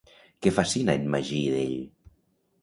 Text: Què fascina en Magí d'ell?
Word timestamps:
Què 0.45 0.53
fascina 0.55 0.95
en 1.01 1.05
Magí 1.17 1.43
d'ell? 1.57 1.77